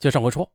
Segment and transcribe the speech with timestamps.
[0.00, 0.50] 接上回说，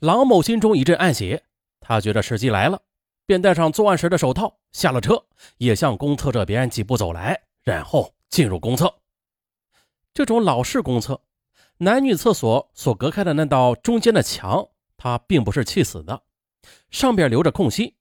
[0.00, 1.40] 郎某心中一阵暗喜，
[1.78, 2.82] 他觉得时机来了，
[3.24, 5.24] 便戴上作案时的手套，下了车，
[5.58, 8.92] 也向公厕这边几步走来，然后进入公厕。
[10.12, 11.20] 这种老式公厕，
[11.78, 14.66] 男女厕所所隔开的那道中间的墙，
[14.96, 16.22] 它并不是砌死的，
[16.90, 17.94] 上边留着空隙。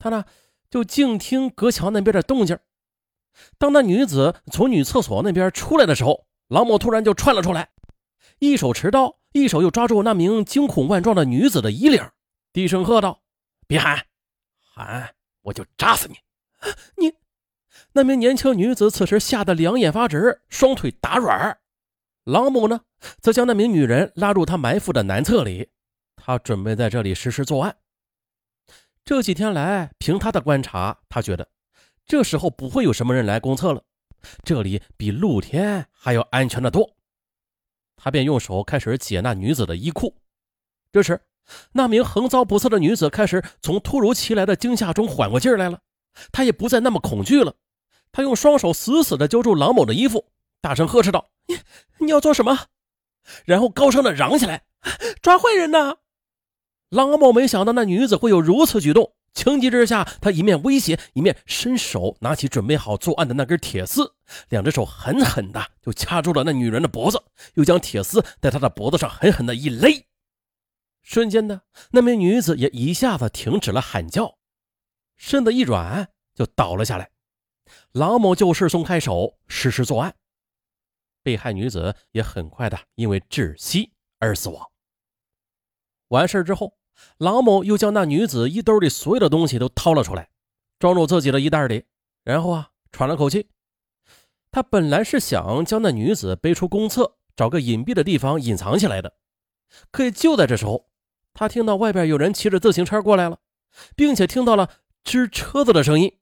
[0.00, 0.24] 他呢，
[0.68, 2.58] 就静听隔墙那边的动静。
[3.56, 7.68] 当那女子从女厕所那边出来的时候，郎某突然就窜了出来，
[8.40, 9.18] 一手持刀。
[9.42, 12.02] 一手又抓住那名惊恐万状的女子的衣领，
[12.52, 13.22] 低声喝道
[13.66, 14.06] ：“别喊，
[14.60, 16.16] 喊我就扎死你！”
[16.96, 17.14] 你
[17.92, 21.58] 那名年轻女子此时吓得两眼发直，双腿打软。
[22.24, 22.80] 郎某呢，
[23.20, 25.70] 则将那名女人拉入他埋伏的南侧里，
[26.16, 27.76] 他准备在这里实施作案。
[29.04, 31.48] 这几天来，凭他的观察，他觉得
[32.04, 33.84] 这时候不会有什么人来公厕了，
[34.42, 36.95] 这里比露天还要安全的多。
[37.96, 40.14] 他便用手开始解那女子的衣裤。
[40.92, 41.20] 这时，
[41.72, 45.80] 那名横遭不测的女子开始从突如其来的惊吓中缓过劲来了。
[46.32, 47.54] 她也不再那么恐惧了。
[48.12, 50.26] 她用双手死死地揪住郎某的衣服，
[50.60, 51.58] 大声呵斥道：“你
[51.98, 52.66] 你要做什么？”
[53.44, 54.64] 然后高声地嚷起来
[55.20, 55.96] ：“抓坏人呢！”
[56.88, 59.14] 郎某没想到那女子会有如此举动。
[59.36, 64.14] 情急之下，他一面威胁，一面伸手拿起准备好作案的那根铁丝，
[64.48, 70.06] 两只手狠狠的就掐住了那女人的脖子，又将铁丝在她的脖子上狠狠的一勒。
[71.02, 74.38] 瞬间的，那名女子也一下子停止了喊叫，
[75.16, 77.10] 身子一软就倒了下来。
[77.92, 80.16] 郎某就是松开手，实施作案。
[81.22, 84.66] 被害女子也很快的因为窒息而死亡。
[86.08, 86.74] 完事之后。
[87.18, 90.28] 郎某又将那女子衣兜里所有的东西都掏了出来，
[90.78, 91.84] 装入自己的衣袋里，
[92.24, 93.48] 然后啊，喘了口气。
[94.50, 99.14] 他本来是想将那女子背出公厕，找个隐蔽的地方隐藏起来的。
[99.90, 100.88] 可就在这时候，
[101.34, 103.38] 他听到外边有人骑着自行车过来了，
[103.94, 104.70] 并且听到了
[105.04, 106.18] 吱车子的声音。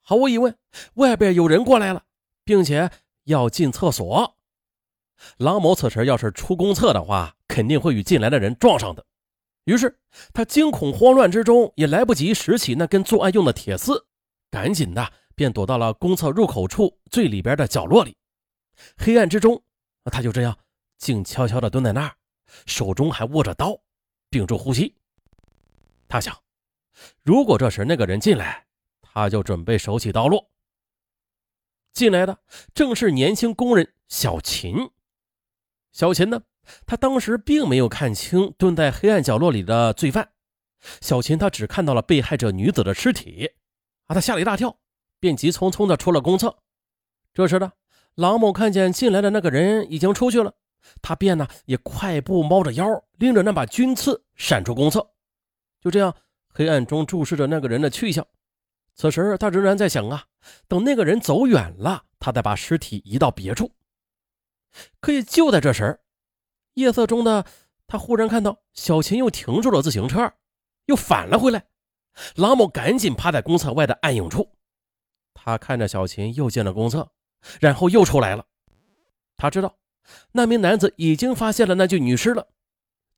[0.00, 0.56] 毫无疑问，
[0.94, 2.04] 外边有人过来了，
[2.44, 2.90] 并且
[3.24, 4.36] 要进厕所。
[5.36, 9.04] 郎某此时要是出公厕的话，肯定会与进来的人撞上的。
[9.64, 9.98] 于是
[10.32, 14.06] 他惊恐慌乱之中，也来不及拾起那根作案用的铁丝，
[14.50, 18.16] 赶紧的便躲到了公厕入口处最里边的角落里。
[18.96, 19.62] 黑暗之中，
[20.12, 20.58] 他就这样
[20.98, 22.14] 静悄悄地蹲在那儿，
[22.66, 23.80] 手中还握着刀，
[24.30, 24.94] 屏住呼吸。
[26.08, 26.38] 他想，
[27.22, 28.66] 如果这时那个人进来，
[29.00, 30.50] 他就准备手起刀落。
[31.92, 32.38] 进来的
[32.74, 34.90] 正是年轻工人小秦。
[35.92, 36.42] 小秦呢？
[36.86, 40.28] 他当时并没有看清蹲在黑暗角落里的罪犯
[41.00, 43.50] 小秦，他只看到了被害者女子的尸体，
[44.06, 44.76] 啊，他吓了一大跳，
[45.18, 46.58] 便急匆匆的出了公厕。
[47.32, 47.72] 这时呢，
[48.14, 50.52] 郎某看见进来的那个人已经出去了，
[51.00, 52.86] 他便呢也快步猫着腰，
[53.18, 55.10] 拎着那把军刺闪出公厕。
[55.80, 56.14] 就这样，
[56.48, 58.26] 黑暗中注视着那个人的去向。
[58.94, 60.24] 此时他仍然在想啊，
[60.68, 63.72] 等那个人走远了，他再把尸体移到别处。
[65.00, 65.98] 可以就在这时。
[66.74, 67.44] 夜色中的
[67.86, 70.32] 他忽然看到小秦又停住了自行车，
[70.86, 71.64] 又返了回来。
[72.36, 74.56] 郎某赶紧趴在公厕外的暗影处，
[75.32, 77.10] 他看着小秦又进了公厕，
[77.60, 78.46] 然后又出来了。
[79.36, 79.76] 他知道
[80.32, 82.46] 那名男子已经发现了那具女尸了。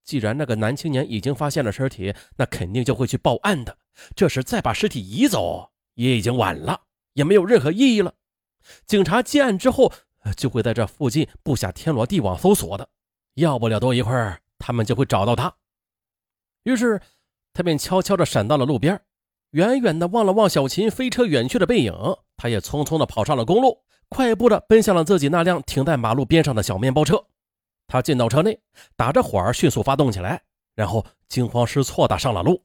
[0.03, 3.77] 既然那个男青年已经发现了尸体，那肯定就会去报案的。
[4.15, 6.81] 这时再把尸体移走也已经晚了，
[7.15, 8.15] 也没有任何意义了。
[8.87, 9.93] 警察接案之后，
[10.37, 12.89] 就会在这附近布下天罗地网搜索的。
[13.37, 15.55] 要不了多一会儿，他们就会找到他。
[16.65, 17.01] 于是，
[17.53, 19.01] 他便悄悄地闪到了路边，
[19.51, 21.95] 远远地望了望小秦飞车远去的背影，
[22.37, 27.23] 他也匆匆地跑上了公路，快步地奔向了自己那辆停在马路边上的小面包车。
[27.87, 28.59] 他进到车内，
[28.97, 30.43] 打着火迅速发动起来，
[30.75, 32.65] 然后惊慌失措地上了路。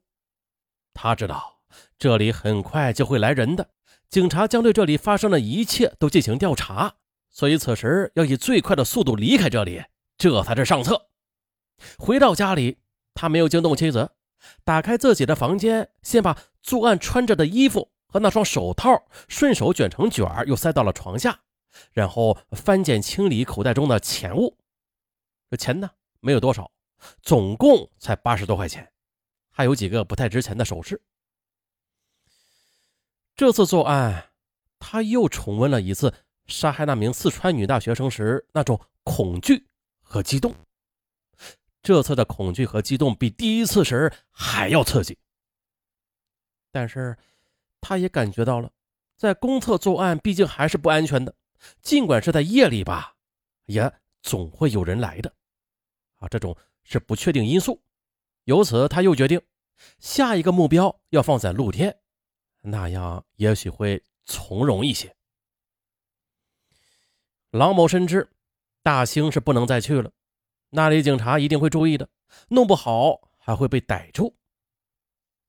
[0.94, 1.60] 他知道
[2.00, 3.70] 这里很快就会来人的，
[4.10, 6.96] 警察将对这里发生的一切都进行调查，
[7.30, 9.84] 所以此时要以最快的速度离开这里。
[10.22, 11.08] 这才是上策。
[11.98, 12.78] 回到家里，
[13.16, 14.12] 他没有惊动妻子，
[14.64, 21.40] 打开自己的房间，先把作案穿着的衣服和那双手套顺手卷成卷又塞到了床下，
[21.92, 24.60] 然后翻检清理口袋中的钱物。
[25.50, 25.90] 这钱呢，
[26.20, 26.70] 没有多少，
[27.24, 28.94] 总共才八十多块钱，
[29.50, 31.02] 还有几个不太值钱的首饰。
[33.36, 34.30] 这次作案，
[34.78, 36.14] 他又重温了一次
[36.46, 39.66] 杀害那名四川女大学生时那种恐惧。
[40.12, 40.54] 和激动，
[41.82, 45.18] 这次的恐惧和激动比第一次时还要刺激。
[46.70, 47.18] 但是，
[47.80, 48.70] 他也感觉到了，
[49.16, 51.34] 在公厕作案毕竟还是不安全的，
[51.82, 53.16] 尽管是在夜里吧，
[53.68, 53.90] 也
[54.22, 55.34] 总会有人来的。
[56.18, 57.82] 啊，这种是不确定因素。
[58.44, 59.42] 由此，他又决定
[60.00, 61.98] 下一个目标要放在露天，
[62.60, 65.16] 那样也许会从容一些。
[67.52, 68.30] 郎某深知
[68.84, 70.12] 大兴是不能再去了，
[70.70, 72.10] 那里警察一定会注意的，
[72.50, 74.36] 弄不好还会被逮住。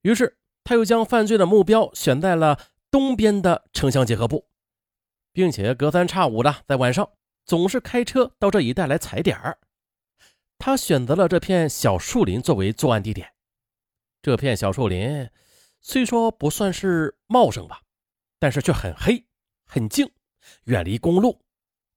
[0.03, 2.59] 于是，他又将犯罪的目标选在了
[2.91, 4.49] 东边的城乡结合部，
[5.33, 7.09] 并且隔三差五的在晚上
[7.45, 9.59] 总是开车到这一带来踩点儿。
[10.59, 13.33] 他选择了这片小树林作为作案地点。
[14.21, 15.29] 这片小树林
[15.81, 17.83] 虽说不算是茂盛吧，
[18.39, 19.27] 但是却很黑、
[19.65, 20.09] 很静，
[20.65, 21.45] 远离公路。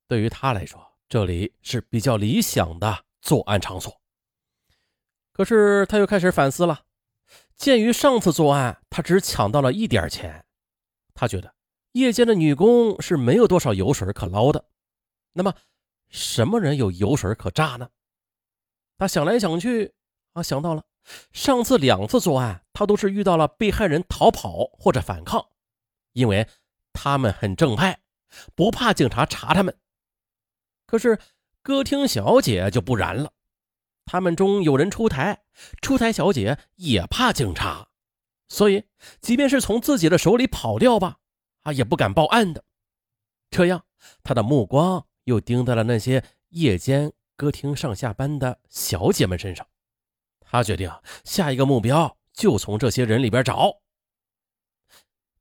[0.08, 4.02] 对于他来说，这里是比较理想的作案场所。
[5.31, 6.84] 可是他又开始反思了。
[7.56, 10.46] 鉴于上次作案他只抢到了一点钱，
[11.13, 11.54] 他觉得
[11.94, 14.66] 夜间的女工是没有多少油水可捞的。
[15.34, 15.54] 那么，
[16.10, 17.90] 什么人有油水可榨呢？
[18.98, 19.94] 他想来想去，
[20.34, 20.84] 啊，想到了
[21.31, 25.50] 上次两次作案，他都是遇到了被害人逃跑或者反抗，
[26.13, 26.48] 因为
[26.94, 28.00] 他们很正派，
[28.56, 29.78] 不怕警察查他们。
[30.95, 31.19] 可是
[31.62, 33.33] 歌厅小姐就不然了，
[34.06, 35.44] 他们中有人出台，
[35.81, 37.89] 出台小姐也怕警察，
[38.47, 38.86] 所以
[39.19, 41.18] 即便是从自己的手里跑掉吧，
[41.63, 42.63] 啊，也不敢报案的。
[43.50, 43.83] 这样，
[44.24, 47.12] 他的目光又盯在了那些夜间。
[47.38, 49.68] 歌厅上下班的小姐们身上，
[50.39, 50.89] 他决定
[51.25, 53.81] 下一个目标就从这些人里边找。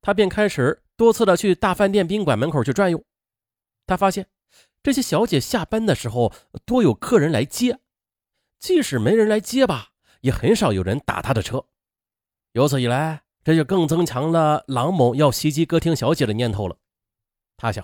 [0.03, 3.05] 他便开始多次的去大饭店、宾馆门口去转悠。
[3.87, 4.27] 他发现
[4.85, 6.31] 这些小姐下班的时候
[6.67, 7.81] 多有客人来接，
[8.61, 11.65] 即使没人来接吧，也很少有人打她的车。
[12.53, 16.77] 由此一来，这就更增强了郎某要袭击歌厅小姐的念头了。
[17.57, 17.83] 他想，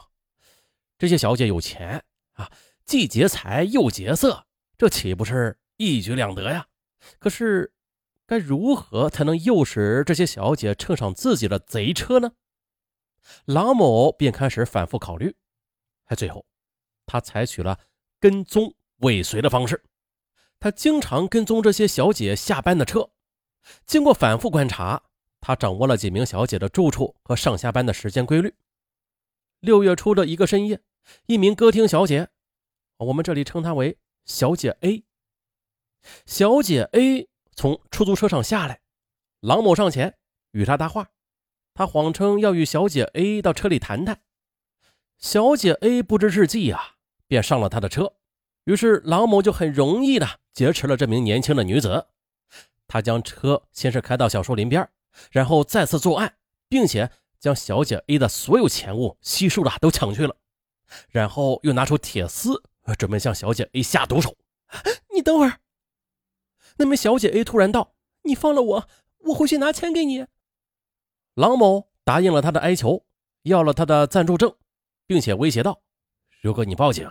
[0.99, 2.05] 这些小姐有钱
[2.35, 2.53] 啊。
[2.85, 4.47] 既劫财又劫色，
[4.77, 6.67] 这岂不是一举两得呀？
[7.19, 7.73] 可是，
[8.27, 12.33] 该如何才能诱使这些小姐乘上自己的贼车呢？
[13.47, 15.35] 郎某便开始反复考虑，
[16.05, 16.45] 还最后，
[17.11, 17.81] 他采取了
[18.21, 19.83] 跟踪尾随的方式。
[20.61, 23.11] 他经常跟踪这些小姐下班的车，
[23.85, 25.03] 经过反复观察，
[25.41, 28.55] 他掌握了几名小姐的住处和上下班的时间规律。
[29.59, 30.81] 六月初的一个深夜，
[31.27, 32.29] 一名歌厅小姐。
[32.99, 35.03] 我们这里称她为小姐 A。
[36.27, 38.83] 小姐 A 从出租车上下来，
[39.41, 40.17] 郎某上前
[40.53, 41.09] 与她搭话，
[41.75, 44.23] 他谎称要与小姐 A 到车里谈谈。
[45.19, 46.97] 小姐 A 不知是计啊，
[47.31, 48.13] 便上了他的车。
[48.65, 52.09] 于是郎某就很容易的劫持了这名年轻的女子。
[52.89, 54.89] 他将车先是开到小树林边，
[55.31, 56.35] 然后再次作案，
[56.69, 60.35] 并且将小姐 A 的所有钱物悉数的都抢去了，
[61.11, 62.61] 然后又拿出铁丝。
[62.99, 64.37] 准备向小姐 A 下毒手，
[65.15, 65.61] 你等会儿。
[66.77, 67.95] 那名小姐 A 突然道
[68.25, 68.89] ：“你放了我，
[69.19, 70.27] 我回去拿钱给你。”
[71.35, 73.07] 郎某答应了他的哀求，
[73.43, 74.57] 要了他的暂住证，
[75.07, 75.83] 并且威胁道
[76.43, 77.09] ：“如果你报警，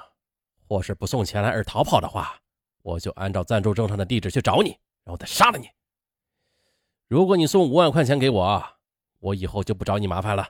[0.69, 2.39] 或是不送钱来而逃跑的话，
[2.83, 4.69] 我就按照暂住证上的地址去找你，
[5.03, 5.67] 然后再杀了你。
[7.07, 8.63] 如果你送五万块钱给我，
[9.17, 10.49] 我以后就不找你麻烦了。”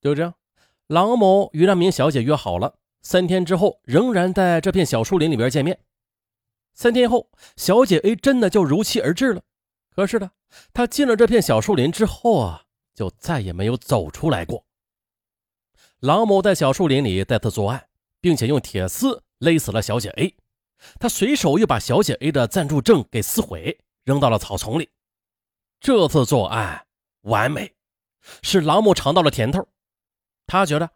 [0.00, 0.34] 就这样，
[0.86, 2.78] 郎某与那名小姐约好了。
[3.02, 5.78] 三天之后，仍然在这片小树林里边见面。
[6.72, 9.42] 三天后，小姐 A 真的就如期而至了。
[9.94, 10.30] 可是呢，
[10.72, 12.62] 她进了这片小树林之后啊，
[12.94, 14.64] 就再也没有走出来过。
[15.98, 17.89] 郎某在小树林里再次作案，
[18.20, 20.34] 并且用铁丝勒死了小姐 A。
[20.98, 24.88] 他随手又把小姐 A 的暂住证给撕毁，扔到了草丛里。
[25.80, 26.86] 这次作案
[27.22, 27.74] 完美，
[28.42, 29.66] 使郎某尝到了甜头。
[30.46, 30.90] 他觉得。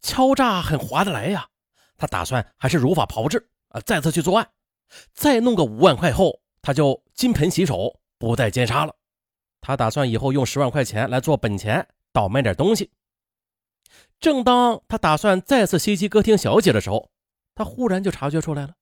[0.00, 1.48] 敲诈很划得来呀，
[1.96, 4.48] 他打算还是如法炮制啊，再次去作案，
[5.12, 8.94] 再弄个五万块后，他就金盆洗手，不再奸杀了。
[9.60, 12.88] 他打算以后用十万块钱来做本钱，倒卖点东西。
[14.20, 17.10] 正当他打算再次袭击歌厅小姐的时候，
[17.54, 18.74] 他忽然就察觉出来了，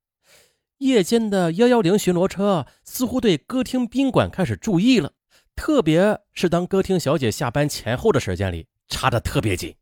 [0.79, 5.13] 夜间的幺幺零巡逻车似乎对歌厅宾馆开始注意了，
[5.57, 9.75] 特别是当歌厅小姐下班前后的时间里，查的特别紧。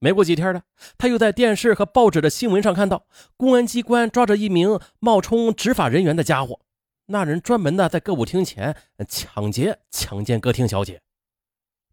[0.00, 0.62] 没过几天呢，
[0.98, 3.06] 他又在电视和报纸的新闻上看到，
[3.36, 6.60] 公安机关抓着一名冒充执法人员的家伙。
[7.06, 8.76] 那人专门的在歌舞厅前
[9.08, 11.00] 抢劫、强奸歌厅小姐。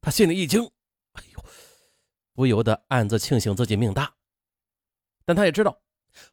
[0.01, 0.63] 他心里一惊，
[1.13, 1.45] 哎呦，
[2.33, 4.13] 不由得暗自庆幸自己命大。
[5.25, 5.81] 但他也知道，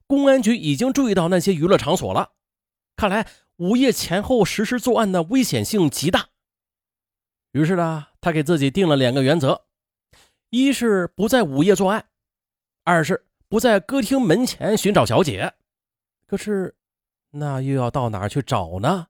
[0.07, 2.33] 公安局已经注意到那些娱乐场所了，
[2.97, 6.28] 看来午夜前后实施作案的危险性极大。
[7.52, 9.67] 于是呢，他给自己定了两个原则。
[10.50, 12.09] 一是不在午夜作案，
[12.83, 15.52] 二是不在歌厅门前寻找小姐。
[16.26, 16.75] 可是，
[17.31, 19.09] 那又要到哪儿去找呢？